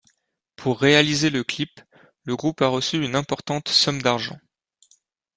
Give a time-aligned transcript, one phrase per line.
[0.55, 1.79] Pour réaliser le clip,
[2.23, 4.39] le groupe a reçu une importante somme d'argent.